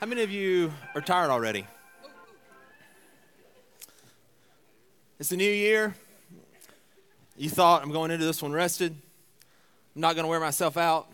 [0.00, 1.66] How many of you are tired already?
[5.18, 5.94] It's a new year.
[7.36, 8.96] You thought I'm going into this one rested.
[9.94, 11.08] I'm not going to wear myself out.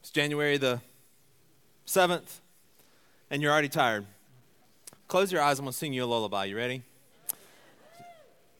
[0.00, 0.80] It's January the
[1.86, 2.40] 7th,
[3.30, 4.04] and you're already tired.
[5.06, 5.60] Close your eyes.
[5.60, 6.46] I'm going to sing you a lullaby.
[6.46, 6.82] You ready?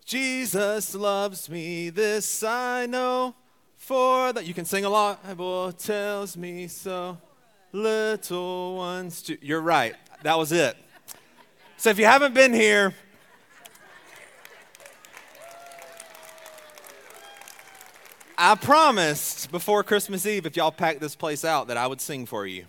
[0.05, 3.35] Jesus loves me, this I know,
[3.77, 4.47] for that.
[4.47, 5.21] You can sing a lot.
[5.27, 7.19] Bible tells me so.
[7.75, 9.37] Little ones, too.
[9.43, 9.97] You're right.
[10.23, 10.77] That was it.
[11.77, 12.95] So if you haven't been here,
[18.39, 22.27] I promised before Christmas Eve, if y'all packed this place out, that I would sing
[22.27, 22.67] for you.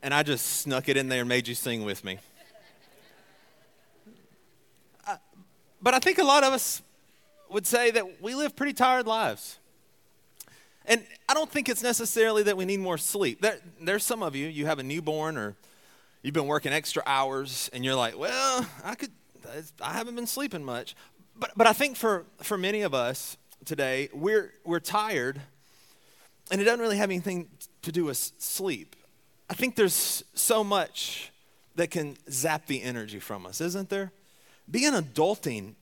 [0.00, 2.18] And I just snuck it in there and made you sing with me.
[5.08, 5.16] Uh,
[5.82, 6.82] but I think a lot of us
[7.50, 9.58] would say that we live pretty tired lives.
[10.86, 13.40] And I don't think it's necessarily that we need more sleep.
[13.40, 15.56] There, there's some of you, you have a newborn or
[16.22, 19.10] you've been working extra hours and you're like, well, I could,
[19.80, 20.94] I haven't been sleeping much.
[21.36, 25.40] But, but I think for, for many of us today, we're, we're tired
[26.50, 27.48] and it doesn't really have anything
[27.82, 28.96] to do with sleep.
[29.48, 31.30] I think there's so much
[31.76, 34.12] that can zap the energy from us, isn't there?
[34.70, 35.74] Being adulting,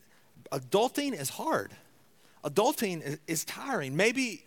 [0.51, 1.73] adulting is hard.
[2.45, 3.97] Adulting is, is tiring.
[3.97, 4.45] Maybe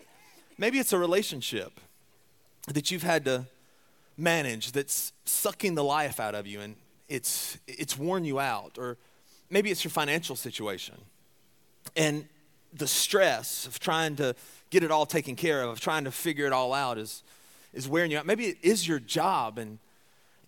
[0.58, 1.80] Maybe it's a relationship
[2.68, 3.46] that you've had to
[4.18, 6.76] manage that's sucking the life out of you and
[7.10, 8.78] it's, it's worn you out.
[8.78, 8.98] Or
[9.50, 10.96] maybe it's your financial situation
[11.96, 12.28] and
[12.74, 14.36] the stress of trying to
[14.70, 17.24] get it all taken care of, of trying to figure it all out is,
[17.74, 18.26] is wearing you out.
[18.26, 19.80] Maybe it is your job and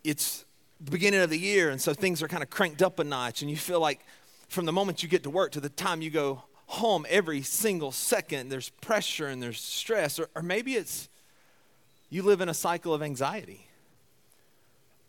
[0.04, 0.46] it's
[0.80, 3.42] the beginning of the year and so things are kind of cranked up a notch
[3.42, 4.00] and you feel like
[4.48, 7.92] from the moment you get to work to the time you go home every single
[7.92, 8.50] second.
[8.50, 10.20] There's pressure and there's stress.
[10.20, 11.10] Or, or maybe it's
[12.10, 13.68] you live in a cycle of anxiety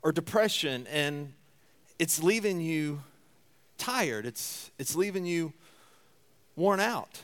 [0.03, 1.33] or depression and
[1.99, 3.03] it's leaving you
[3.77, 5.53] tired, it's, it's leaving you
[6.57, 7.23] worn out.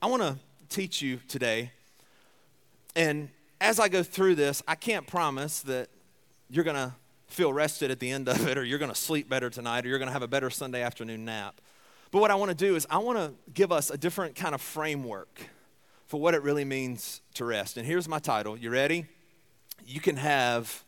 [0.00, 0.36] I want to
[0.68, 1.72] teach you today.
[2.96, 3.28] And
[3.60, 5.88] as I go through this, I can't promise that
[6.50, 6.92] you're going to
[7.28, 9.88] feel rested at the end of it, or you're going to sleep better tonight, or
[9.88, 11.60] you're going to have a better Sunday afternoon nap.
[12.12, 14.54] But what I want to do is I want to give us a different kind
[14.54, 15.40] of framework
[16.06, 17.78] for what it really means to rest.
[17.78, 18.54] And here's my title.
[18.54, 19.06] You ready?
[19.86, 20.84] You can have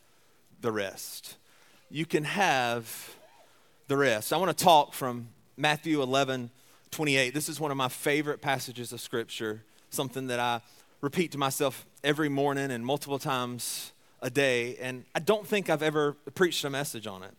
[0.61, 1.37] the rest.
[1.89, 3.15] You can have
[3.87, 4.31] the rest.
[4.33, 6.51] I want to talk from Matthew 11,
[6.91, 7.33] 28.
[7.33, 10.61] This is one of my favorite passages of Scripture, something that I
[11.01, 14.77] repeat to myself every morning and multiple times a day.
[14.77, 17.33] And I don't think I've ever preached a message on it.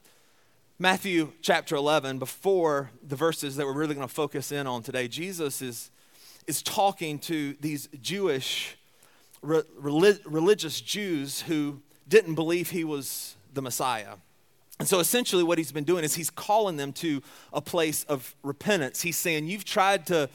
[0.78, 5.08] Matthew chapter 11, before the verses that we're really going to focus in on today,
[5.08, 5.90] Jesus is,
[6.46, 8.76] is talking to these Jewish,
[9.40, 14.16] re, religious Jews who didn't believe he was the Messiah.
[14.78, 17.22] And so essentially, what he's been doing is he's calling them to
[17.54, 19.00] a place of repentance.
[19.00, 20.28] He's saying, You've tried to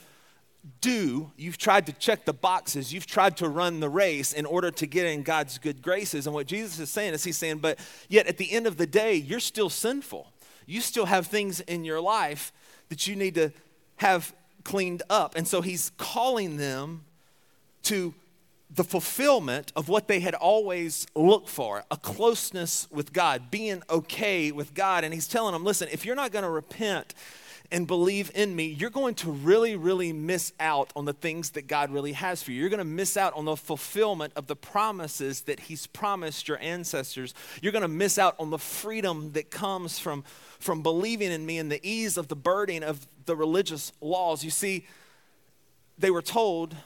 [0.80, 4.70] do, you've tried to check the boxes, you've tried to run the race in order
[4.70, 6.26] to get in God's good graces.
[6.26, 7.78] And what Jesus is saying is, He's saying, But
[8.08, 10.32] yet at the end of the day, you're still sinful
[10.66, 12.52] you still have things in your life
[12.88, 13.52] that you need to
[13.96, 14.34] have
[14.64, 15.36] cleaned up.
[15.36, 17.04] And so he's calling them
[17.84, 18.14] to
[18.74, 24.50] the fulfillment of what they had always looked for a closeness with God, being okay
[24.50, 25.04] with God.
[25.04, 27.14] And he's telling them, listen, if you're not going to repent
[27.72, 31.66] and believe in me, you're going to really, really miss out on the things that
[31.66, 32.60] God really has for you.
[32.60, 36.58] You're going to miss out on the fulfillment of the promises that He's promised your
[36.58, 37.32] ancestors.
[37.62, 40.22] You're going to miss out on the freedom that comes from,
[40.60, 44.44] from believing in me and the ease of the burden of the religious laws.
[44.44, 44.86] You see,
[45.96, 46.76] they were told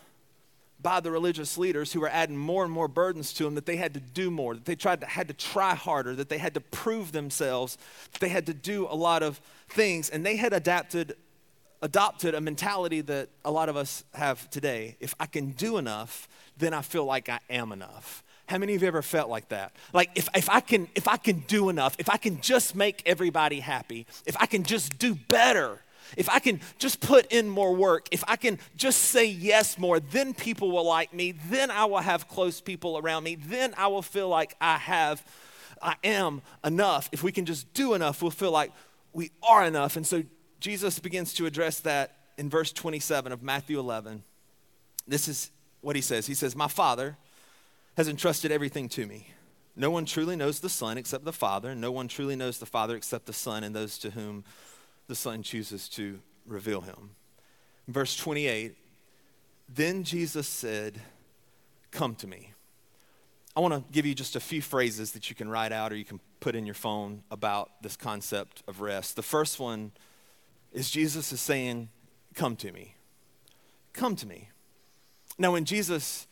[0.87, 3.75] by the religious leaders who were adding more and more burdens to them that they
[3.75, 6.55] had to do more, that they tried to, had to try harder, that they had
[6.55, 7.77] to prove themselves,
[8.13, 11.17] that they had to do a lot of things, and they had adapted,
[11.83, 14.97] adopted a mentality that a lot of us have today.
[15.01, 18.23] If I can do enough, then I feel like I am enough.
[18.49, 19.75] How many of you ever felt like that?
[19.93, 23.03] Like if, if I can if I can do enough, if I can just make
[23.07, 25.81] everybody happy, if I can just do better,
[26.17, 30.01] if I can just put in more work, if I can just say yes more,
[30.01, 33.89] then people will like me, then I will have close people around me, then I
[33.89, 35.25] will feel like I have,
[35.81, 37.09] I am enough.
[37.13, 38.73] If we can just do enough, we'll feel like
[39.13, 39.97] we are enough.
[39.97, 40.23] And so
[40.61, 44.23] Jesus begins to address that in verse 27 of Matthew 11.
[45.09, 45.51] This is
[45.81, 47.17] what he says He says, My Father
[47.97, 49.29] has entrusted everything to me.
[49.75, 52.67] No one truly knows the Son except the Father, and no one truly knows the
[52.67, 54.45] Father except the Son and those to whom
[55.07, 57.11] the Son chooses to reveal him.
[57.89, 58.77] Verse 28
[59.69, 61.01] Then Jesus said,
[61.91, 62.53] Come to me.
[63.57, 65.97] I want to give you just a few phrases that you can write out or
[65.97, 69.17] you can put in your phone about this concept of rest.
[69.17, 69.93] The first one
[70.73, 71.89] is Jesus is saying,
[72.35, 72.97] Come to me.
[73.95, 74.51] Come to me.
[75.39, 76.27] Now, when Jesus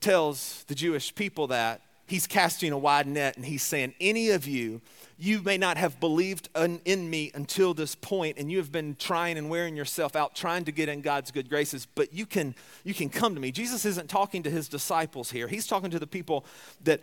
[0.00, 4.46] tells the Jewish people that, he's casting a wide net and he's saying, Any of
[4.46, 4.80] you,
[5.18, 9.38] you may not have believed in me until this point, and you have been trying
[9.38, 12.54] and wearing yourself out, trying to get in God's good graces, but you can,
[12.84, 13.52] you can come to me.
[13.52, 16.44] Jesus isn't talking to his disciples here, he's talking to the people
[16.84, 17.00] that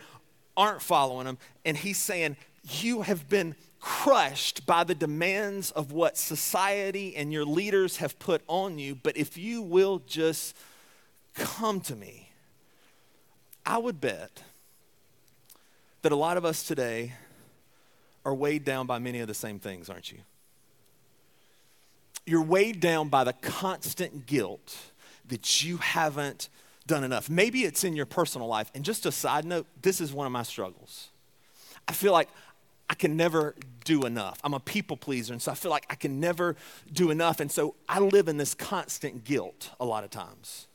[0.58, 6.18] aren't following him, and he's saying, You have been crushed by the demands of what
[6.18, 10.56] society and your leaders have put on you, but if you will just
[11.34, 12.32] come to me,
[13.66, 14.44] I would bet
[16.02, 17.14] that a lot of us today
[18.30, 20.20] are weighed down by many of the same things, aren't you?
[22.26, 24.78] You're weighed down by the constant guilt
[25.28, 26.50] that you haven't
[26.86, 27.30] done enough.
[27.30, 28.72] Maybe it's in your personal life.
[28.76, 31.10] And just a side note, this is one of my struggles.
[31.88, 32.30] I feel like
[32.88, 34.40] I can never do enough.
[34.44, 36.56] I'm a people pleaser, and so I feel like I can never
[36.92, 37.40] do enough.
[37.40, 40.68] And so I live in this constant guilt a lot of times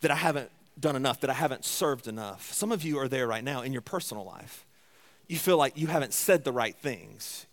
[0.00, 2.52] that I haven't done enough, that I haven't served enough.
[2.52, 4.66] Some of you are there right now in your personal life.
[5.32, 7.46] You feel like you haven't said the right things.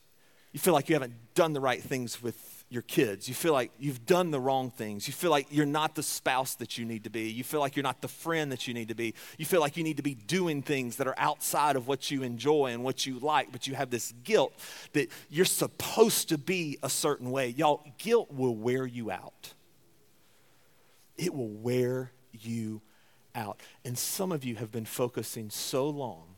[0.52, 3.30] You feel like you haven't done the right things with your kids.
[3.30, 5.08] You feel like you've done the wrong things.
[5.08, 7.30] You feel like you're not the spouse that you need to be.
[7.30, 9.14] You feel like you're not the friend that you need to be.
[9.38, 12.22] You feel like you need to be doing things that are outside of what you
[12.22, 14.52] enjoy and what you like, but you have this guilt
[14.92, 17.48] that you're supposed to be a certain way.
[17.48, 19.54] Y'all, guilt will wear you out.
[21.16, 22.82] It will wear you
[23.34, 23.62] out.
[23.86, 26.29] And some of you have been focusing so long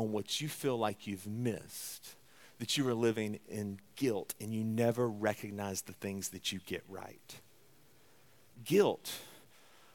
[0.00, 2.16] on what you feel like you've missed
[2.58, 6.82] that you are living in guilt and you never recognize the things that you get
[6.88, 7.40] right.
[8.64, 9.10] Guilt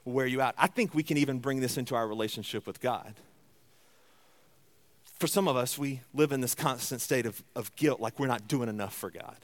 [0.04, 0.56] will wear you out.
[0.58, 3.16] I think we can even bring this into our relationship with God.
[5.20, 8.28] For some of us, we live in this constant state of, of guilt, like we're
[8.28, 9.38] not doing enough for God.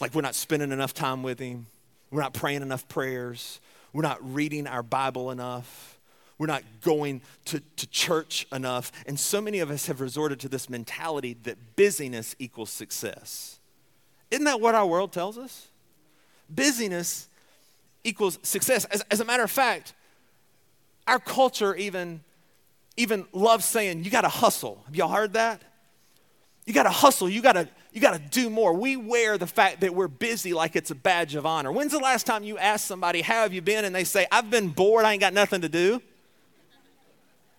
[0.00, 1.66] Like we're not spending enough time with Him.
[2.10, 3.60] We're not praying enough prayers.
[3.92, 5.93] We're not reading our Bible enough
[6.38, 8.90] we're not going to, to church enough.
[9.06, 13.58] And so many of us have resorted to this mentality that busyness equals success.
[14.30, 15.68] Isn't that what our world tells us?
[16.50, 17.28] Busyness
[18.02, 18.84] equals success.
[18.86, 19.94] As, as a matter of fact,
[21.06, 22.20] our culture even,
[22.96, 24.82] even loves saying, you gotta hustle.
[24.86, 25.62] Have y'all heard that?
[26.66, 28.72] You gotta hustle, you gotta, you gotta do more.
[28.72, 31.70] We wear the fact that we're busy like it's a badge of honor.
[31.70, 33.84] When's the last time you asked somebody, How have you been?
[33.84, 36.02] and they say, I've been bored, I ain't got nothing to do?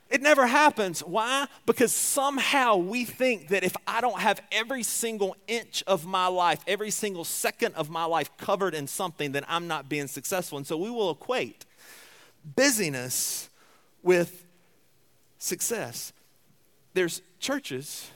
[0.09, 1.01] It never happens.
[1.01, 1.47] Why?
[1.65, 6.59] Because somehow we think that if I don't have every single inch of my life,
[6.67, 10.57] every single second of my life covered in something, then I'm not being successful.
[10.57, 11.65] And so we will equate
[12.55, 13.49] busyness
[14.03, 14.45] with
[15.39, 16.13] success.
[16.93, 18.09] There's churches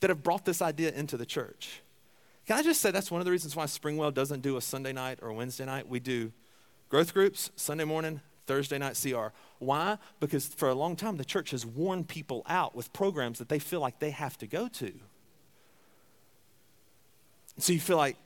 [0.00, 1.82] that have brought this idea into the church.
[2.46, 4.92] Can I just say that's one of the reasons why Springwell doesn't do a Sunday
[4.92, 5.88] night or a Wednesday night?
[5.88, 6.32] We do
[6.88, 9.28] growth groups, Sunday morning, Thursday night CR.
[9.58, 9.98] Why?
[10.20, 13.58] Because for a long time, the church has worn people out with programs that they
[13.58, 14.92] feel like they have to go to.
[17.58, 18.16] So you feel like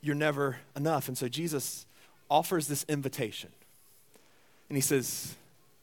[0.00, 1.08] you're never enough.
[1.08, 1.86] And so Jesus
[2.30, 3.50] offers this invitation.
[4.68, 5.34] And he says,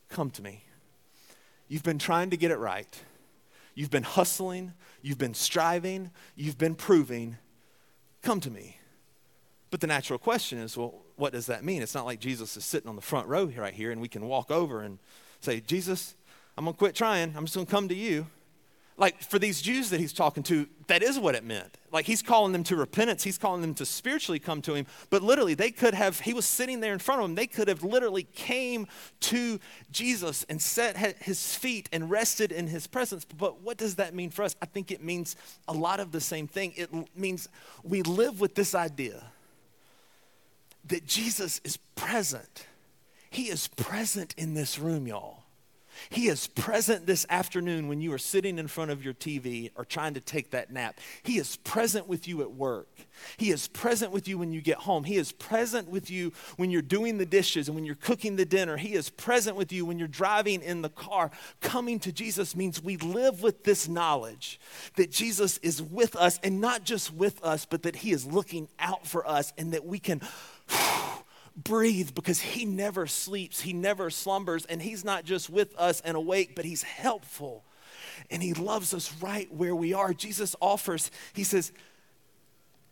[0.10, 0.64] Come to me.
[1.68, 3.02] You've been trying to get it right.
[3.76, 4.74] You've been hustling.
[5.02, 6.12] You've been striving.
[6.36, 7.38] You've been proving.
[8.22, 8.78] Come to me.
[9.70, 11.82] But the natural question is well, what does that mean?
[11.82, 14.28] It's not like Jesus is sitting on the front row right here and we can
[14.28, 15.00] walk over and
[15.42, 16.16] say, Jesus,
[16.58, 17.34] I'm going to quit trying.
[17.36, 18.28] I'm just going to come to you.
[19.00, 21.78] Like for these Jews that he's talking to, that is what it meant.
[21.92, 23.24] Like he's calling them to repentance.
[23.24, 24.88] He's calling them to spiritually come to him.
[25.12, 27.36] But literally, they could have, he was sitting there in front of them.
[27.36, 28.88] They could have literally came
[29.22, 29.60] to
[29.92, 33.24] Jesus and set his feet and rested in his presence.
[33.24, 34.56] But what does that mean for us?
[34.64, 35.36] I think it means
[35.68, 36.74] a lot of the same thing.
[36.76, 37.50] It means
[37.84, 39.24] we live with this idea
[40.88, 42.68] that Jesus is present.
[43.30, 45.44] He is present in this room, y'all.
[46.10, 49.86] He is present this afternoon when you are sitting in front of your TV or
[49.86, 51.00] trying to take that nap.
[51.24, 52.90] He is present with you at work.
[53.38, 55.04] He is present with you when you get home.
[55.04, 58.46] He is present with you when you're doing the dishes and when you're cooking the
[58.46, 58.78] dinner.
[58.78, 61.32] He is present with you when you're driving in the car.
[61.62, 64.60] Coming to Jesus means we live with this knowledge
[64.96, 68.68] that Jesus is with us and not just with us, but that He is looking
[68.80, 70.22] out for us and that we can
[71.58, 76.16] breathe because he never sleeps, he never slumbers, and he's not just with us and
[76.16, 77.64] awake, but he's helpful.
[78.30, 80.14] And he loves us right where we are.
[80.14, 81.72] Jesus offers, he says,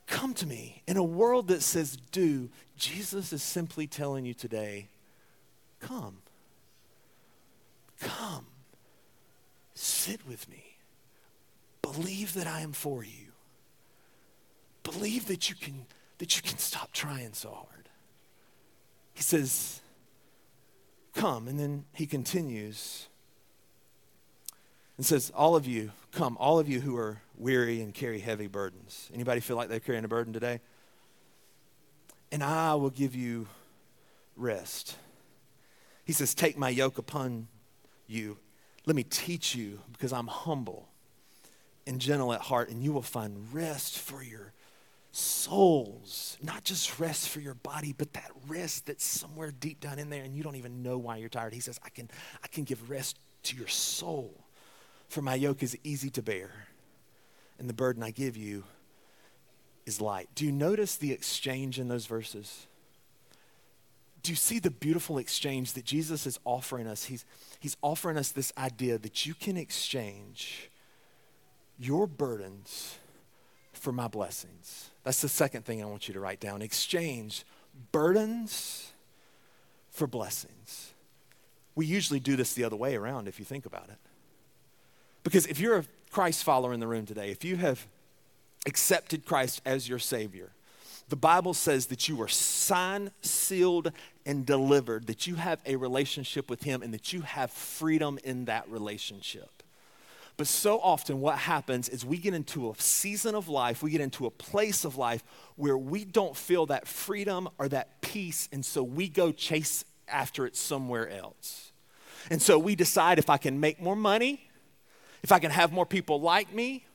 [0.07, 0.84] Come to me.
[0.88, 4.88] In a world that says do, Jesus is simply telling you today,
[5.79, 6.17] Come.
[8.00, 8.45] Come.
[9.74, 10.77] Sit with me.
[11.81, 13.31] Believe that I am for you.
[14.84, 15.86] Believe that you can
[16.17, 17.85] that you can stop trying so hard
[19.15, 19.81] he says,
[21.15, 21.48] Come.
[21.48, 23.07] And then he continues
[24.98, 28.48] and says, All of you, come, all of you who are weary and carry heavy
[28.48, 29.10] burdens.
[29.13, 30.60] Anybody feel like they're carrying a burden today?
[32.31, 33.48] And I will give you
[34.36, 34.98] rest.
[36.03, 37.48] He says, Take my yoke upon
[38.07, 38.38] you.
[38.86, 40.89] Let me teach you because I'm humble
[41.88, 44.51] and gentle at heart, and you will find rest for your
[45.15, 50.10] souls, not just rest for your body, but that rest that's somewhere deep down in
[50.10, 51.53] there and you don't even know why you're tired.
[51.53, 52.10] He says, I can,
[52.43, 54.34] I can give rest to your soul,
[55.07, 56.51] for my yoke is easy to bear,
[57.57, 58.63] and the burden I give you
[59.86, 60.27] is light.
[60.36, 62.67] Do you notice the exchange in those verses?
[64.22, 67.05] Do you see the beautiful exchange that Jesus is offering us?
[67.05, 67.24] He's,
[67.60, 70.72] he's offering us this idea that you can exchange
[71.77, 72.98] your burdens
[73.86, 74.89] for my blessings.
[75.04, 76.63] That's the second thing I want you to write down.
[76.63, 77.46] Exchange
[77.92, 78.92] burdens
[79.92, 80.96] for blessings.
[81.75, 84.00] We usually do this the other way around if you think about it.
[85.24, 87.86] Because if you're a Christ follower in the room today, if you have
[88.65, 90.50] accepted Christ as your Savior,
[91.10, 93.92] the Bible says that you are signed, sealed,
[94.25, 98.46] and delivered, that you have a relationship with Him, and that you have freedom in
[98.46, 99.54] that relationship.
[100.38, 104.01] But so often, what happens is we get into a season of life, we get
[104.01, 105.24] into a place of life
[105.56, 110.46] where we don't feel that freedom or that peace, and so we go chase after
[110.46, 111.72] it somewhere else.
[112.30, 114.50] And so we decide if I can make more money,
[115.24, 116.86] if I can have more people like me,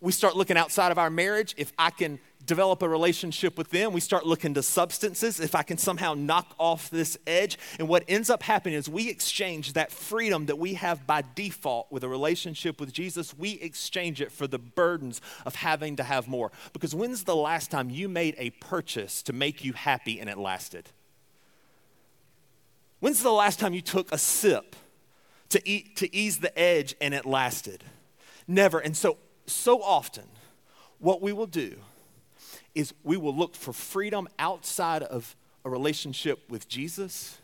[0.00, 1.54] we start looking outside of our marriage.
[1.56, 3.92] If I can develop a relationship with them.
[3.92, 5.38] We start looking to substances.
[5.38, 7.58] If I can somehow knock off this edge.
[7.78, 11.92] And what ends up happening is we exchange that freedom that we have by default
[11.92, 16.26] with a relationship with Jesus, we exchange it for the burdens of having to have
[16.26, 16.50] more.
[16.72, 20.38] Because when's the last time you made a purchase to make you happy and it
[20.38, 20.88] lasted?
[23.00, 24.74] When's the last time you took a sip
[25.50, 27.84] to, eat, to ease the edge and it lasted?
[28.48, 28.78] Never.
[28.78, 30.24] And so, so often,
[30.98, 31.76] what we will do
[32.74, 37.38] is we will look for freedom outside of a relationship with Jesus.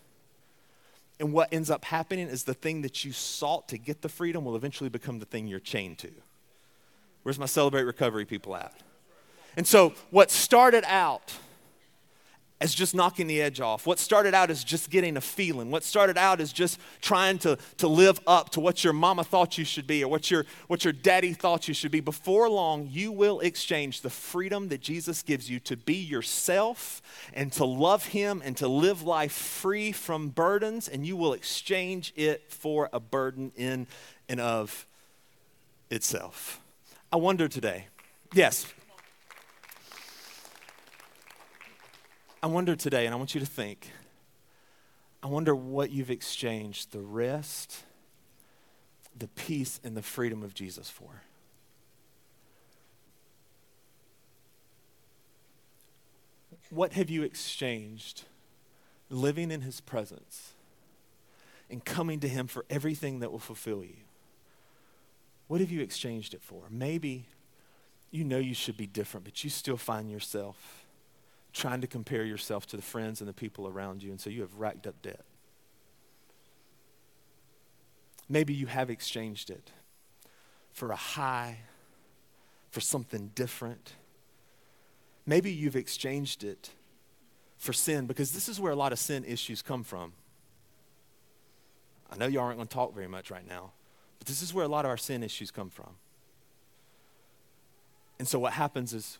[1.20, 4.44] And what ends up happening is the thing that you sought to get the freedom
[4.44, 6.10] will eventually become the thing you're chained to.
[7.22, 8.74] Where's my celebrate recovery people at?
[9.56, 11.32] And so, what started out
[12.64, 13.86] as just knocking the edge off.
[13.86, 15.70] What started out as just getting a feeling.
[15.70, 19.58] What started out as just trying to, to live up to what your mama thought
[19.58, 22.00] you should be or what your, what your daddy thought you should be.
[22.00, 27.02] Before long, you will exchange the freedom that Jesus gives you to be yourself
[27.34, 32.14] and to love Him and to live life free from burdens, and you will exchange
[32.16, 33.86] it for a burden in
[34.26, 34.86] and of
[35.90, 36.62] itself.
[37.12, 37.88] I wonder today,
[38.32, 38.64] yes,
[42.44, 43.90] I wonder today, and I want you to think
[45.22, 47.84] I wonder what you've exchanged the rest,
[49.18, 51.22] the peace, and the freedom of Jesus for.
[56.68, 58.24] What have you exchanged
[59.08, 60.52] living in his presence
[61.70, 63.96] and coming to him for everything that will fulfill you?
[65.48, 66.64] What have you exchanged it for?
[66.68, 67.24] Maybe
[68.10, 70.83] you know you should be different, but you still find yourself
[71.54, 74.42] trying to compare yourself to the friends and the people around you, and so you
[74.42, 75.24] have racked up debt.
[78.28, 79.70] Maybe you have exchanged it
[80.72, 81.60] for a high,
[82.70, 83.92] for something different.
[85.24, 86.70] Maybe you've exchanged it
[87.56, 90.12] for sin because this is where a lot of sin issues come from.
[92.10, 93.72] I know you aren't going to talk very much right now,
[94.18, 95.90] but this is where a lot of our sin issues come from.
[98.18, 99.18] And so what happens is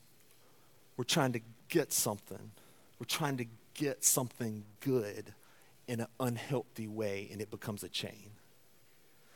[0.97, 2.51] we're trying to get something.
[2.99, 5.35] We're trying to get something good
[5.87, 8.31] in an unhealthy way, and it becomes a chain.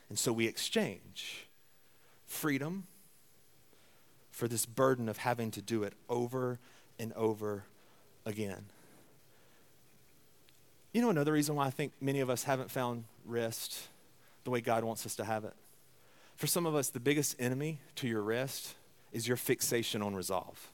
[0.08, 1.46] And so we exchange
[2.26, 2.86] freedom
[4.30, 6.58] for this burden of having to do it over
[6.98, 7.64] and over
[8.24, 8.66] again.
[10.92, 13.88] You know, another reason why I think many of us haven't found rest
[14.44, 15.54] the way God wants us to have it?
[16.36, 18.74] For some of us, the biggest enemy to your rest
[19.12, 20.70] is your fixation on resolve.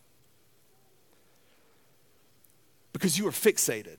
[2.94, 3.98] Because you are fixated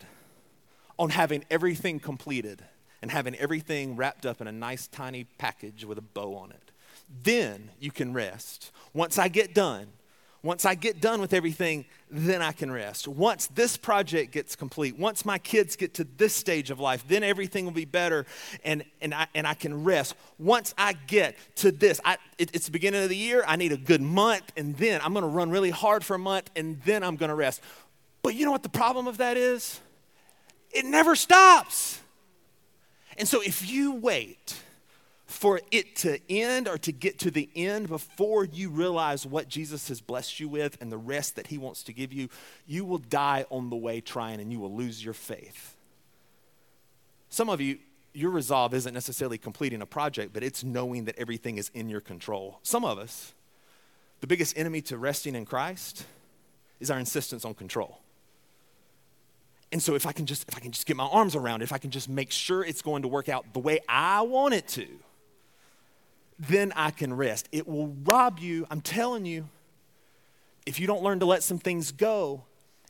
[0.97, 2.63] on having everything completed
[3.03, 6.71] and having everything wrapped up in a nice tiny package with a bow on it.
[7.21, 8.71] Then you can rest.
[8.93, 9.89] Once I get done,
[10.45, 13.07] once I get done with everything, then I can rest.
[13.07, 17.23] Once this project gets complete, once my kids get to this stage of life, then
[17.23, 18.27] everything will be better
[18.63, 20.13] and, and, I, and I can rest.
[20.37, 23.71] Once I get to this, I, it, it's the beginning of the year, I need
[23.71, 27.03] a good month, and then I'm gonna run really hard for a month, and then
[27.03, 27.59] I'm gonna rest.
[28.25, 29.79] But you know what the problem of that is?
[30.71, 32.01] It never stops.
[33.19, 34.59] And so if you wait,
[35.27, 39.89] for it to end or to get to the end before you realize what Jesus
[39.89, 42.27] has blessed you with and the rest that he wants to give you,
[42.65, 45.75] you will die on the way trying and you will lose your faith.
[47.29, 47.77] Some of you,
[48.11, 52.01] your resolve isn't necessarily completing a project, but it's knowing that everything is in your
[52.01, 52.57] control.
[52.63, 53.35] Some of us,
[54.21, 56.07] the biggest enemy to resting in Christ
[56.79, 57.99] is our insistence on control.
[59.75, 61.65] And so if I can just if I can just get my arms around it,
[61.65, 64.53] if I can just make sure it's going to work out the way I want
[64.53, 64.87] it to,
[66.39, 67.49] then I can rest.
[67.51, 69.49] It will rob you, I'm telling you,
[70.65, 72.45] if you don't learn to let some things go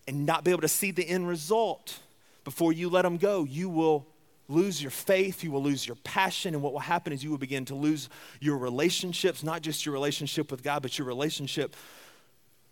[0.07, 1.97] and not be able to see the end result
[2.43, 4.05] before you let them go, you will
[4.47, 7.39] lose your faith, you will lose your passion, and what will happen is you will
[7.39, 11.75] begin to lose your relationships, not just your relationship with God, but your relationship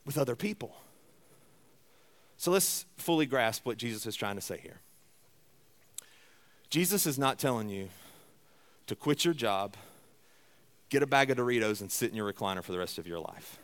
[0.05, 0.75] with other people.
[2.43, 4.81] So let's fully grasp what Jesus is trying to say here.
[6.69, 7.87] Jesus is not telling you
[8.87, 9.77] to quit your job
[10.89, 13.21] get a bag of Doritos and sit in your recliner for the rest of your
[13.21, 13.59] life.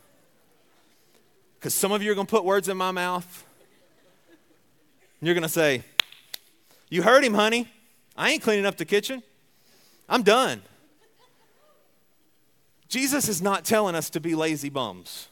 [1.58, 3.44] Because some of you are going to put words in my mouth.
[5.20, 5.82] And you're going to say,
[6.88, 7.68] You heard him, honey.
[8.16, 9.22] I ain't cleaning up the kitchen.
[10.08, 10.62] I'm done.
[12.88, 15.28] Jesus is not telling us to be lazy bums.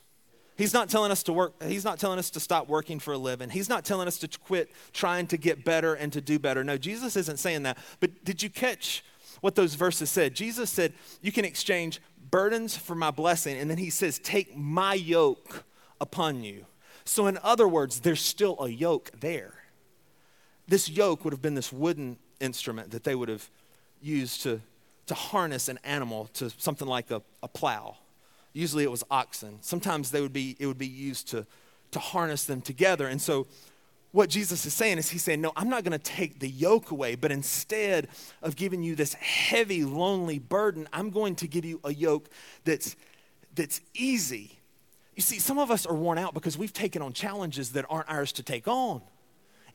[0.59, 3.18] He's not telling us to work, he's not telling us to stop working for a
[3.18, 3.49] living.
[3.49, 6.62] He's not telling us to quit trying to get better and to do better.
[6.62, 7.79] No, Jesus isn't saying that.
[8.01, 9.03] But did you catch
[9.40, 10.35] what those verses said.
[10.35, 13.59] Jesus said, You can exchange burdens for my blessing.
[13.59, 15.64] And then he says, Take my yoke
[16.01, 16.66] upon you.
[17.05, 19.55] So, in other words, there's still a yoke there.
[20.66, 23.49] This yoke would have been this wooden instrument that they would have
[24.03, 24.61] used to,
[25.07, 27.97] to harness an animal to something like a, a plow.
[28.59, 29.59] Usually it was oxen.
[29.61, 31.47] Sometimes they would be, it would be used to,
[31.92, 33.07] to harness them together.
[33.07, 33.47] And so
[34.11, 36.90] what Jesus is saying is, He's saying, No, I'm not going to take the yoke
[36.90, 38.09] away, but instead
[38.42, 42.29] of giving you this heavy, lonely burden, I'm going to give you a yoke
[42.64, 42.97] that's,
[43.55, 44.59] that's easy.
[45.14, 48.11] You see, some of us are worn out because we've taken on challenges that aren't
[48.11, 49.03] ours to take on.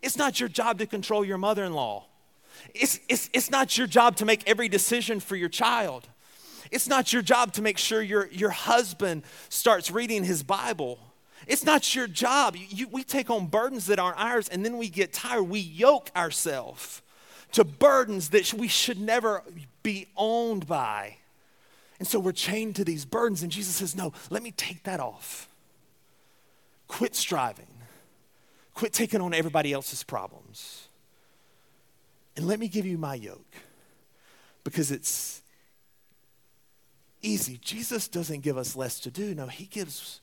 [0.01, 2.07] It's not your job to control your mother in law,
[2.75, 6.09] it's, it's, it's not your job to make every decision for your child.
[6.73, 10.97] It's not your job to make sure your, your husband starts reading his Bible.
[11.45, 12.55] It's not your job.
[12.57, 15.43] You, we take on burdens that aren't ours, and then we get tired.
[15.43, 17.03] We yoke ourselves
[17.51, 19.43] to burdens that we should never
[19.83, 21.17] be owned by.
[21.99, 24.99] And so we're chained to these burdens, and Jesus says, No, let me take that
[24.99, 25.47] off.
[26.87, 27.67] Quit striving,
[28.73, 30.87] quit taking on everybody else's problems,
[32.35, 33.55] and let me give you my yoke
[34.63, 35.42] because it's
[37.23, 37.57] easy.
[37.61, 40.21] Jesus doesn't give us less to do, no, He gives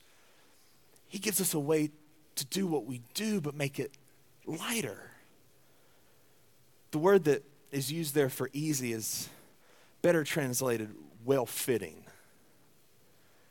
[1.11, 1.91] he gives us a way
[2.37, 3.99] to do what we do, but make it
[4.47, 5.11] lighter.
[6.93, 9.29] The word that is used there for easy is
[10.03, 12.05] better translated well fitting.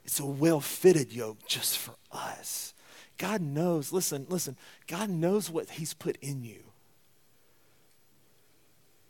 [0.06, 2.74] It's a well fitted yoke just for us.
[3.18, 4.56] God knows, listen, listen,
[4.88, 6.64] God knows what He's put in you.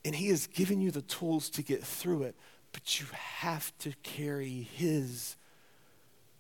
[0.04, 2.36] And He has given you the tools to get through it,
[2.72, 5.36] but you have to carry His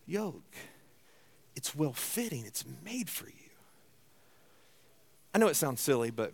[0.06, 0.56] yoke
[1.60, 3.34] it's well fitting, it's made for you.
[5.36, 6.32] I know it sounds silly, but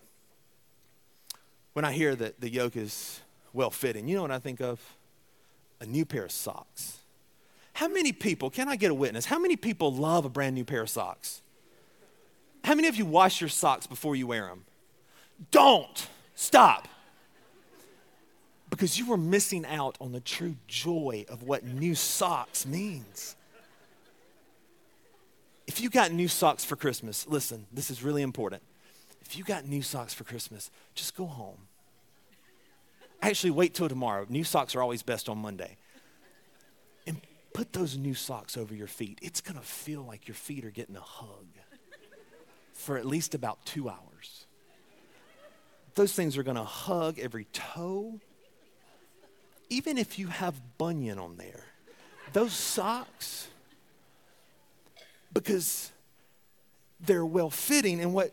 [1.73, 4.79] when I hear that the yoke is well fitting, you know what I think of?
[5.81, 6.99] A new pair of socks.
[7.73, 9.25] How many people, can I get a witness?
[9.25, 11.41] How many people love a brand new pair of socks?
[12.63, 14.63] How many of you wash your socks before you wear them?
[15.49, 16.07] Don't.
[16.35, 16.87] Stop.
[18.75, 23.37] Because you were missing out on the true joy of what new socks means.
[25.65, 28.61] If you got new socks for Christmas, listen, this is really important.
[29.21, 31.69] If you got new socks for Christmas, just go home.
[33.21, 34.25] Actually, wait till tomorrow.
[34.27, 35.77] New socks are always best on Monday.
[37.07, 37.21] And
[37.53, 39.19] put those new socks over your feet.
[39.21, 41.47] It's going to feel like your feet are getting a hug
[42.73, 44.47] for at least about two hours.
[45.93, 48.19] Those things are going to hug every toe.
[49.75, 51.65] Even if you have bunion on there,
[52.31, 53.49] those socks,
[55.33, 55.91] because
[57.01, 58.31] they're well fitting, and what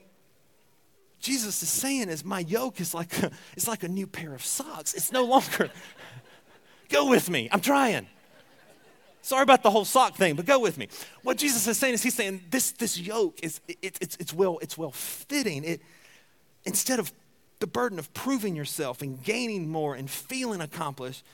[1.18, 4.44] Jesus is saying is my yoke is like a, it's like a new pair of
[4.44, 4.94] socks.
[4.94, 5.68] It's no longer.
[6.88, 7.48] go with me.
[7.50, 8.06] I'm trying.
[9.22, 10.86] Sorry about the whole sock thing, but go with me.
[11.24, 14.60] What Jesus is saying is he's saying this, this yoke is it, it's, it's well
[14.62, 15.64] it's well fitting.
[15.64, 15.82] It
[16.64, 17.12] instead of
[17.62, 21.24] the burden of proving yourself and gaining more and feeling accomplished,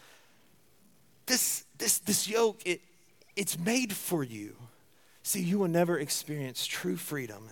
[1.24, 2.82] this this this yoke it
[3.34, 4.54] it's made for you.
[5.22, 7.48] See, you will never experience true freedom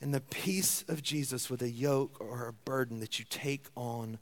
[0.00, 4.18] and the peace of Jesus with a yoke or a burden that you take on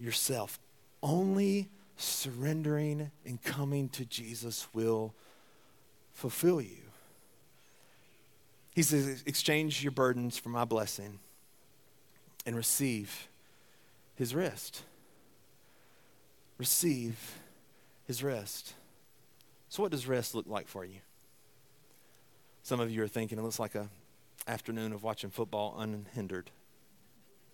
[0.00, 0.58] yourself.
[1.00, 5.14] Only surrendering and coming to Jesus will
[6.14, 6.82] fulfill you.
[8.74, 11.20] He says, Exchange your burdens for my blessing
[12.46, 13.28] and receive
[14.14, 14.82] his rest.
[16.58, 17.38] Receive
[18.06, 18.74] his rest.
[19.68, 21.00] So, what does rest look like for you?
[22.62, 23.88] Some of you are thinking it looks like a
[24.46, 26.50] afternoon of watching football unhindered.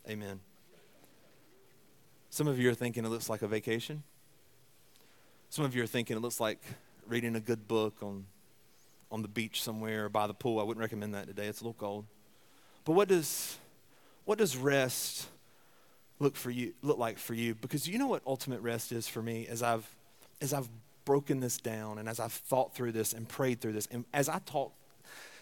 [0.08, 0.40] Amen.
[2.30, 4.02] Some of you are thinking it looks like a vacation.
[5.50, 6.60] Some of you are thinking it looks like
[7.08, 8.26] reading a good book on,
[9.10, 10.60] on the beach somewhere or by the pool.
[10.60, 11.46] I wouldn't recommend that today.
[11.46, 12.06] It's a little cold.
[12.84, 13.58] But what does,
[14.30, 15.26] what does rest
[16.20, 17.52] look for you look like for you?
[17.52, 19.84] Because you know what ultimate rest is for me as I've
[20.40, 20.68] as I've
[21.04, 24.28] broken this down and as I've thought through this and prayed through this and as
[24.28, 24.72] I talk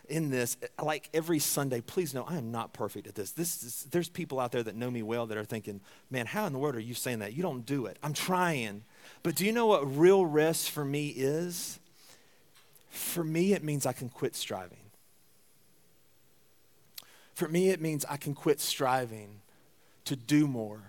[0.09, 3.33] in this, like every Sunday, please know I am not perfect at this.
[3.33, 6.47] This is, there's people out there that know me well that are thinking, man, how
[6.47, 7.35] in the world are you saying that?
[7.35, 7.99] You don't do it.
[8.03, 8.85] I'm trying.
[9.23, 11.79] But do you know what real rest for me is?
[12.89, 14.88] For me, it means I can quit striving.
[17.39, 19.43] For me, it means I can quit striving
[20.07, 20.83] to do more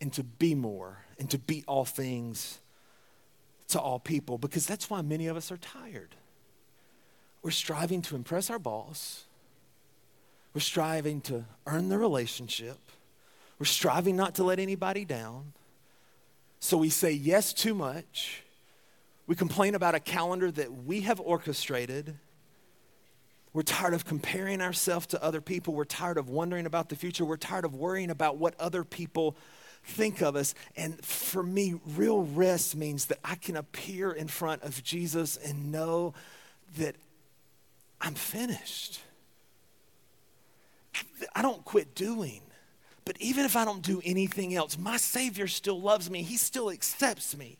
[0.00, 2.58] and to be more and to be all things
[3.68, 6.16] to all people because that's why many of us are tired.
[7.40, 9.26] We're striving to impress our boss.
[10.54, 12.80] We're striving to earn the relationship.
[13.60, 15.52] We're striving not to let anybody down.
[16.58, 18.42] So we say yes too much.
[19.28, 22.16] We complain about a calendar that we have orchestrated.
[23.54, 25.74] We're tired of comparing ourselves to other people.
[25.74, 27.24] We're tired of wondering about the future.
[27.24, 29.36] We're tired of worrying about what other people
[29.84, 30.56] think of us.
[30.76, 35.70] And for me, real rest means that I can appear in front of Jesus and
[35.70, 36.14] know
[36.78, 36.96] that
[38.00, 39.00] I'm finished.
[41.32, 42.40] I don't quit doing.
[43.04, 46.22] But even if I don't do anything else, my Savior still loves me.
[46.22, 47.58] He still accepts me.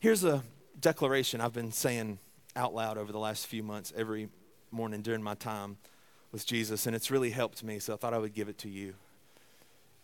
[0.00, 0.42] Here's a
[0.80, 2.18] declaration I've been saying
[2.56, 4.28] out loud over the last few months every
[4.70, 5.76] morning during my time
[6.32, 8.68] with Jesus, and it's really helped me, so I thought I would give it to
[8.68, 8.94] you.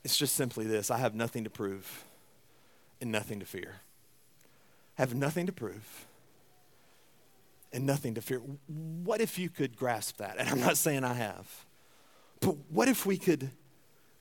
[0.05, 2.05] It's just simply this I have nothing to prove
[3.01, 3.81] and nothing to fear.
[4.99, 6.07] I have nothing to prove
[7.73, 8.41] and nothing to fear.
[8.69, 10.37] What if you could grasp that?
[10.39, 11.67] And I'm not saying I have,
[12.41, 13.51] but what if we could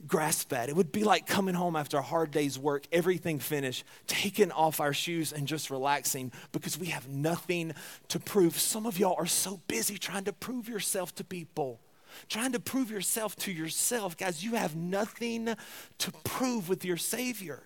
[0.07, 0.69] grasp that?
[0.69, 4.79] It would be like coming home after a hard day's work, everything finished, taking off
[4.79, 7.73] our shoes and just relaxing because we have nothing
[8.09, 8.57] to prove.
[8.57, 11.79] Some of y'all are so busy trying to prove yourself to people.
[12.27, 14.17] Trying to prove yourself to yourself.
[14.17, 15.55] Guys, you have nothing
[15.99, 17.63] to prove with your Savior.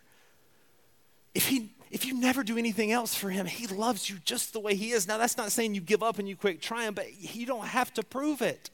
[1.33, 4.59] If he if you never do anything else for him, he loves you just the
[4.59, 5.07] way he is.
[5.07, 7.93] Now, that's not saying you give up and you quit trying, but you don't have
[7.93, 8.71] to prove it.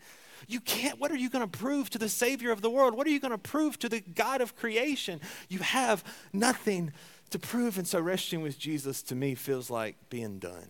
[0.49, 2.95] You can't, what are you going to prove to the Savior of the world?
[2.95, 5.21] What are you going to prove to the God of creation?
[5.47, 6.91] You have nothing
[7.29, 7.77] to prove.
[7.77, 10.69] And so, resting with Jesus to me feels like being done.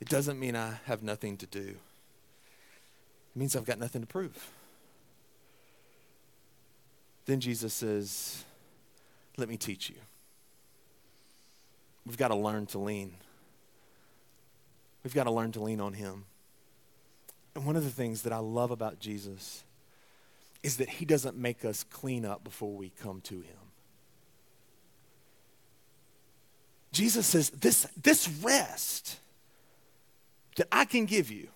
[0.00, 4.50] It doesn't mean I have nothing to do, it means I've got nothing to prove.
[7.24, 8.44] Then Jesus says,
[9.38, 9.96] let me teach you.
[12.04, 13.14] We've got to learn to lean.
[15.02, 16.26] We've got to learn to lean on Him.
[17.54, 19.64] And one of the things that I love about Jesus
[20.62, 23.56] is that He doesn't make us clean up before we come to Him.
[26.92, 29.18] Jesus says, This, this rest
[30.56, 31.48] that I can give you,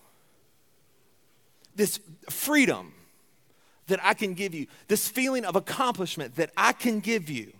[1.75, 2.93] this freedom
[3.87, 7.53] that I can give you, this feeling of accomplishment that I can give you,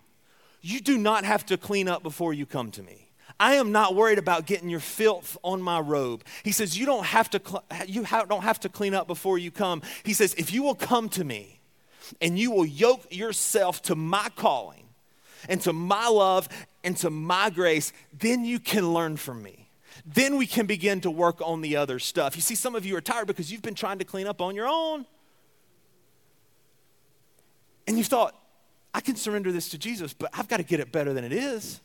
[0.61, 3.08] you do not have to clean up before you come to me.
[3.39, 6.23] I am not worried about getting your filth on my robe.
[6.43, 9.37] He says, You don't have to, cl- you ha- don't have to clean up before
[9.37, 9.81] you come.
[10.03, 11.59] He says, If you will come to me,
[12.21, 14.83] and you will yoke yourself to my calling
[15.47, 16.49] and to my love
[16.83, 19.69] and to my grace, then you can learn from me.
[20.05, 22.35] Then we can begin to work on the other stuff.
[22.35, 24.55] You see, some of you are tired because you've been trying to clean up on
[24.55, 25.05] your own.
[27.87, 28.35] And you thought,
[28.93, 31.33] I can surrender this to Jesus, but I've got to get it better than it
[31.33, 31.81] is.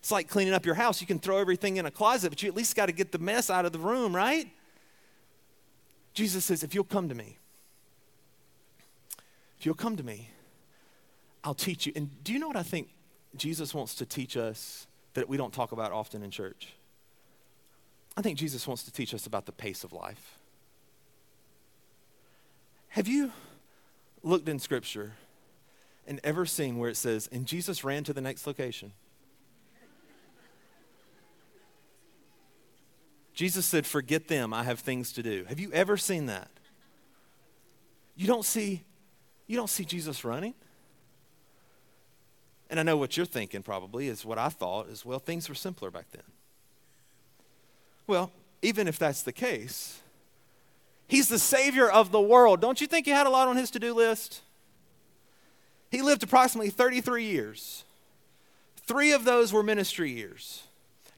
[0.00, 1.00] It's like cleaning up your house.
[1.00, 3.18] You can throw everything in a closet, but you at least got to get the
[3.18, 4.50] mess out of the room, right?
[6.14, 7.38] Jesus says, if you'll come to me,
[9.58, 10.30] if you'll come to me,
[11.44, 11.92] I'll teach you.
[11.94, 12.88] And do you know what I think
[13.36, 16.68] Jesus wants to teach us that we don't talk about often in church?
[18.16, 20.38] I think Jesus wants to teach us about the pace of life.
[22.88, 23.32] Have you
[24.22, 25.12] looked in Scripture
[26.06, 28.92] and ever seen where it says, and Jesus ran to the next location?
[33.40, 35.46] Jesus said, Forget them, I have things to do.
[35.48, 36.50] Have you ever seen that?
[38.14, 38.82] You don't see,
[39.46, 40.52] you don't see Jesus running.
[42.68, 45.54] And I know what you're thinking probably is what I thought is, well, things were
[45.54, 46.22] simpler back then.
[48.06, 50.00] Well, even if that's the case,
[51.08, 52.60] he's the savior of the world.
[52.60, 54.42] Don't you think he had a lot on his to do list?
[55.90, 57.84] He lived approximately 33 years.
[58.84, 60.64] Three of those were ministry years.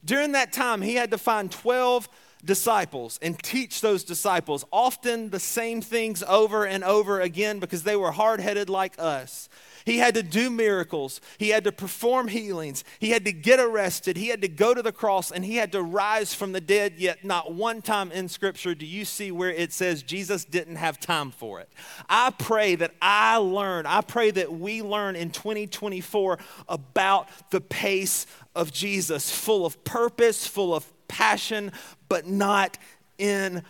[0.05, 2.09] During that time, he had to find 12
[2.43, 7.95] disciples and teach those disciples often the same things over and over again because they
[7.95, 9.47] were hard headed like us.
[9.85, 11.21] He had to do miracles.
[11.37, 12.83] He had to perform healings.
[12.99, 14.17] He had to get arrested.
[14.17, 16.93] He had to go to the cross and he had to rise from the dead.
[16.97, 20.99] Yet, not one time in Scripture do you see where it says Jesus didn't have
[20.99, 21.69] time for it.
[22.09, 28.25] I pray that I learn, I pray that we learn in 2024 about the pace
[28.55, 31.71] of Jesus, full of purpose, full of passion,
[32.09, 32.77] but not
[33.17, 33.63] in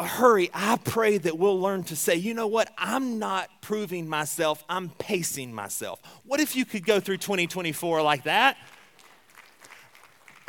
[0.00, 0.50] a hurry.
[0.54, 2.72] I pray that we'll learn to say, you know what?
[2.78, 6.00] I'm not proving myself, I'm pacing myself.
[6.24, 8.56] What if you could go through 2024 like that?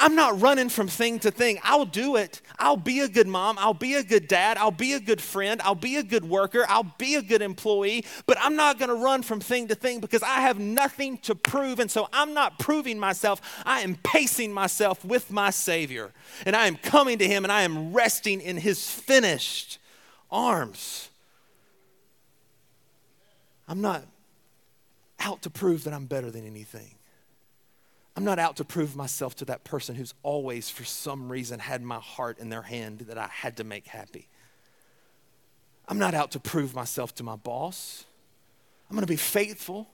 [0.01, 1.59] I'm not running from thing to thing.
[1.61, 2.41] I'll do it.
[2.57, 3.59] I'll be a good mom.
[3.59, 4.57] I'll be a good dad.
[4.57, 5.61] I'll be a good friend.
[5.61, 6.65] I'll be a good worker.
[6.67, 8.03] I'll be a good employee.
[8.25, 11.35] But I'm not going to run from thing to thing because I have nothing to
[11.35, 11.79] prove.
[11.79, 13.61] And so I'm not proving myself.
[13.63, 16.11] I am pacing myself with my Savior.
[16.47, 19.77] And I am coming to Him and I am resting in His finished
[20.31, 21.09] arms.
[23.67, 24.03] I'm not
[25.19, 26.95] out to prove that I'm better than anything.
[28.15, 31.82] I'm not out to prove myself to that person who's always, for some reason, had
[31.82, 34.28] my heart in their hand that I had to make happy.
[35.88, 38.06] I'm not out to prove myself to my boss.
[38.89, 39.89] I'm going to be faithful,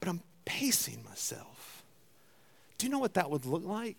[0.00, 1.84] but I'm pacing myself.
[2.78, 3.98] Do you know what that would look like?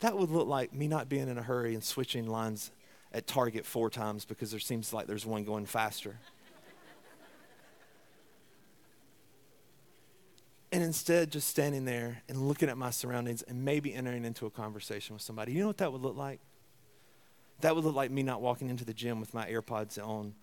[0.00, 2.70] That would look like me not being in a hurry and switching lines
[3.12, 6.16] at Target four times because there seems like there's one going faster.
[10.70, 14.50] And instead just standing there and looking at my surroundings and maybe entering into a
[14.50, 15.52] conversation with somebody.
[15.52, 16.40] You know what that would look like?
[17.60, 20.34] That would look like me not walking into the gym with my AirPods on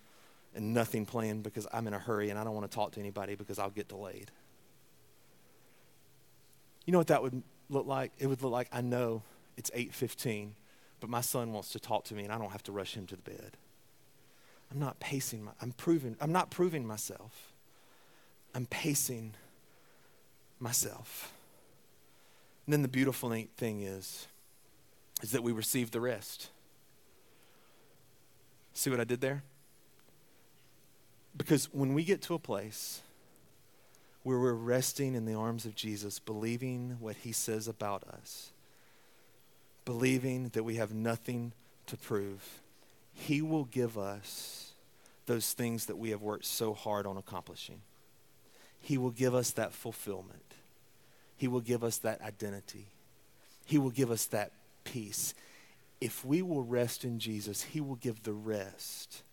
[0.56, 3.00] and nothing playing because I'm in a hurry and I don't want to talk to
[3.00, 4.32] anybody because I'll get delayed.
[6.86, 8.12] You know what that would look like?
[8.18, 9.24] It would look like I know
[9.58, 10.52] it's 8:15,
[11.00, 13.06] but my son wants to talk to me and I don't have to rush him
[13.08, 13.58] to the bed.
[14.72, 17.54] I'm not pacing my, I'm proving I'm not proving myself.
[18.54, 19.36] I'm pacing
[20.60, 21.34] myself.
[22.66, 24.28] And then the beautiful thing is,
[25.22, 26.50] is that we receive the rest.
[28.74, 29.44] See what I did there?
[31.38, 33.02] Because when we get to a place
[34.24, 38.52] where we're resting in the arms of Jesus, believing what he says about us,
[39.86, 41.54] believing that we have nothing
[41.88, 42.62] to prove,
[43.14, 44.74] he will give us
[45.26, 47.82] those things that we have worked so hard on accomplishing.
[48.80, 50.45] He will give us that fulfillment.
[51.38, 52.88] He will give us that identity.
[53.66, 54.52] He will give us that
[54.84, 55.34] peace.
[56.00, 59.24] If we will rest in Jesus, He will give the rest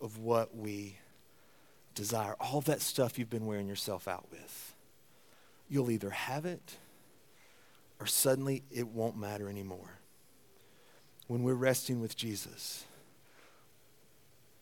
[0.00, 0.98] of what we
[1.94, 2.34] desire.
[2.40, 4.74] All that stuff you've been wearing yourself out with.
[5.68, 6.78] You'll either have it
[8.00, 10.00] or suddenly it won't matter anymore.
[11.26, 12.84] When we're resting with Jesus,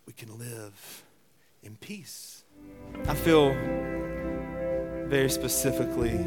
[0.07, 1.05] we can live
[1.63, 2.45] in peace.
[3.09, 3.53] I feel
[5.09, 6.19] very specifically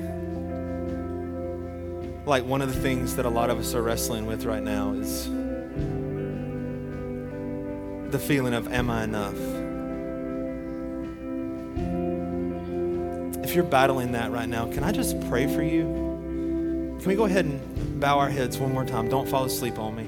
[2.25, 4.93] like one of the things that a lot of us are wrestling with right now
[4.93, 5.29] is
[8.11, 9.35] the feeling of, am I enough?
[13.43, 15.83] If you're battling that right now, can I just pray for you?
[16.99, 19.07] Can we go ahead and bow our heads one more time?
[19.07, 20.05] Don't fall asleep on me.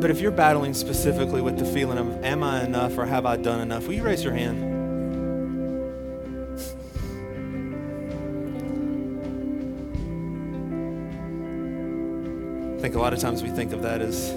[0.00, 3.36] But if you're battling specifically with the feeling of, am I enough or have I
[3.36, 4.75] done enough, will you raise your hand?
[12.86, 14.30] Think a lot of times we think of that as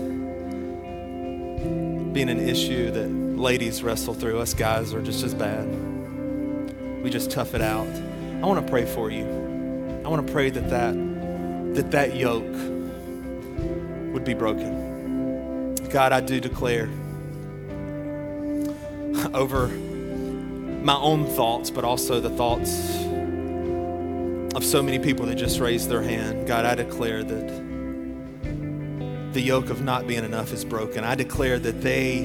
[2.13, 4.39] being an issue that ladies wrestle through.
[4.39, 5.67] Us guys are just as bad.
[7.03, 7.85] We just tough it out.
[8.41, 9.23] I want to pray for you.
[10.03, 10.95] I want to pray that that,
[11.75, 12.41] that, that yoke
[14.13, 15.75] would be broken.
[15.91, 16.89] God, I do declare
[19.35, 22.95] over my own thoughts, but also the thoughts
[24.55, 26.47] of so many people that just raised their hand.
[26.47, 27.68] God, I declare that
[29.39, 31.05] the yoke of not being enough is broken.
[31.05, 32.23] I declare that they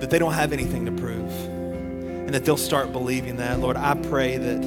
[0.00, 3.58] that they don't have anything to prove and that they'll start believing that.
[3.58, 4.62] Lord, I pray that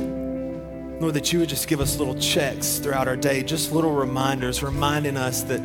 [1.00, 4.64] Lord that you would just give us little checks throughout our day, just little reminders
[4.64, 5.62] reminding us that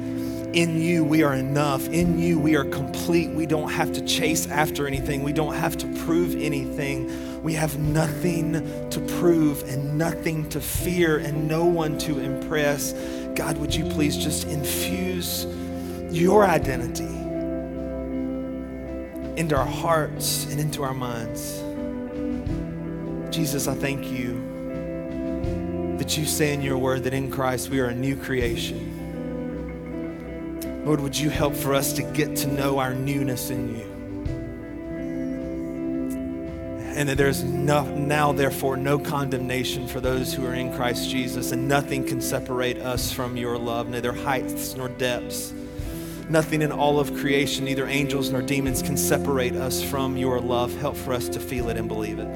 [0.52, 1.88] in you we are enough.
[1.88, 3.30] In you we are complete.
[3.30, 5.22] We don't have to chase after anything.
[5.22, 7.42] We don't have to prove anything.
[7.42, 12.92] We have nothing to prove and nothing to fear and no one to impress.
[13.34, 15.46] God, would you please just infuse
[16.10, 17.04] your identity
[19.36, 21.62] into our hearts and into our minds?
[23.34, 24.48] Jesus, I thank you
[25.98, 28.89] that you say in your word that in Christ we are a new creation.
[30.84, 33.84] Lord, would you help for us to get to know our newness in you?
[36.96, 41.52] And that there's no, now, therefore, no condemnation for those who are in Christ Jesus,
[41.52, 45.52] and nothing can separate us from your love, neither heights nor depths.
[46.28, 50.74] Nothing in all of creation, neither angels nor demons, can separate us from your love.
[50.78, 52.28] Help for us to feel it and believe it.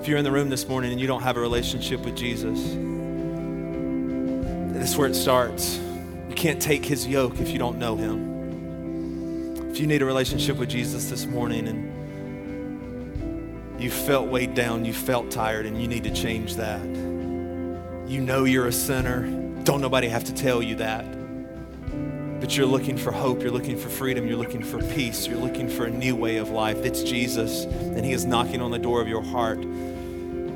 [0.00, 2.58] If you're in the room this morning and you don't have a relationship with Jesus,
[4.80, 5.78] that's where it starts.
[6.28, 9.70] You can't take his yoke if you don't know him.
[9.70, 11.90] If you need a relationship with Jesus this morning and
[13.80, 16.82] you felt weighed down, you felt tired, and you need to change that,
[18.08, 19.28] you know you're a sinner.
[19.64, 21.04] Don't nobody have to tell you that.
[22.40, 25.68] But you're looking for hope, you're looking for freedom, you're looking for peace, you're looking
[25.68, 26.78] for a new way of life.
[26.78, 29.58] It's Jesus, and He is knocking on the door of your heart.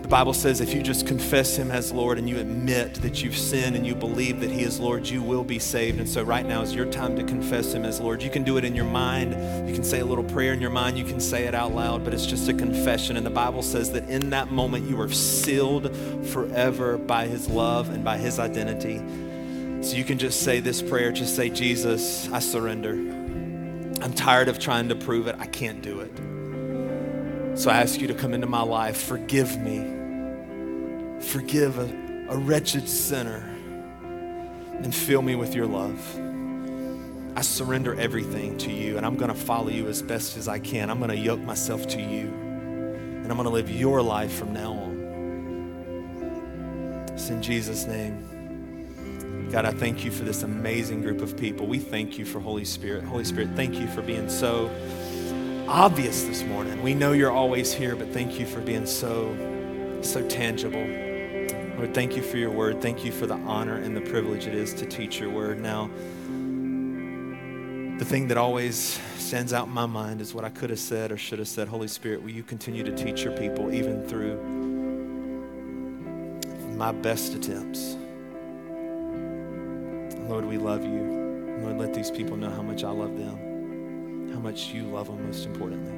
[0.04, 3.38] The Bible says if you just confess Him as Lord and you admit that you've
[3.38, 5.98] sinned and you believe that He is Lord, you will be saved.
[5.98, 8.22] And so, right now is your time to confess Him as Lord.
[8.22, 9.30] You can do it in your mind.
[9.66, 10.98] You can say a little prayer in your mind.
[10.98, 13.16] You can say it out loud, but it's just a confession.
[13.16, 17.88] And the Bible says that in that moment, you are sealed forever by His love
[17.88, 18.98] and by His identity.
[19.82, 22.90] So, you can just say this prayer just say, Jesus, I surrender.
[24.02, 25.36] I'm tired of trying to prove it.
[25.38, 26.34] I can't do it.
[27.54, 28.96] So I ask you to come into my life.
[28.96, 29.78] Forgive me.
[31.20, 31.84] Forgive a,
[32.30, 33.48] a wretched sinner
[34.82, 36.00] and fill me with your love.
[37.36, 40.58] I surrender everything to you and I'm going to follow you as best as I
[40.58, 40.90] can.
[40.90, 44.52] I'm going to yoke myself to you and I'm going to live your life from
[44.52, 44.94] now on.
[47.12, 49.48] It's in Jesus' name.
[49.52, 51.68] God, I thank you for this amazing group of people.
[51.68, 53.04] We thank you for Holy Spirit.
[53.04, 54.68] Holy Spirit, thank you for being so
[55.68, 56.83] obvious this morning.
[56.83, 59.35] We know you're always here, but thank you for being so,
[60.03, 60.85] so tangible.
[61.77, 62.81] Lord, thank you for your word.
[62.83, 65.61] Thank you for the honor and the privilege it is to teach your word.
[65.61, 65.90] Now,
[67.98, 71.11] the thing that always stands out in my mind is what I could have said
[71.11, 71.68] or should have said.
[71.68, 74.37] Holy Spirit, will you continue to teach your people even through
[76.77, 77.96] my best attempts?
[80.29, 81.59] Lord, we love you.
[81.62, 83.53] Lord, let these people know how much I love them
[84.44, 85.94] much you love them most importantly.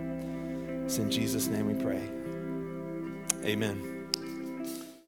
[0.85, 2.01] It's in Jesus' name we pray.
[3.45, 3.96] Amen.